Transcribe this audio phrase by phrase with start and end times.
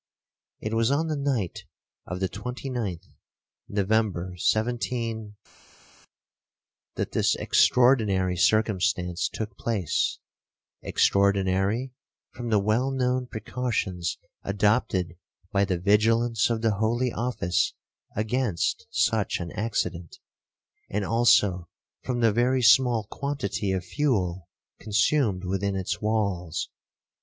[0.61, 1.65] 'It was on the night
[2.07, 3.03] of the 29th
[3.69, 5.35] November 17—,
[6.95, 11.93] that this extraordinary circumstance took place—extraordinary
[12.31, 15.17] from the well known precautions adopted
[15.51, 17.75] by the vigilance of the holy office
[18.15, 20.17] against such an accident,
[20.89, 21.69] and also
[22.01, 24.49] from the very small quantity of fuel
[24.79, 26.69] consumed within its walls.